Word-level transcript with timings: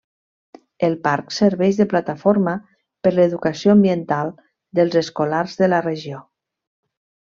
El 0.85 0.95
parc 1.07 1.33
serveix 1.35 1.81
de 1.81 1.85
plataforma 1.91 2.55
per 3.07 3.11
l'educació 3.17 3.75
ambiental 3.77 4.33
dels 4.81 4.99
escolars 5.03 5.61
de 5.61 5.71
la 5.75 5.83
regió. 5.91 6.25